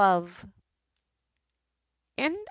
[0.01, 0.25] THE
[2.17, 2.37] END.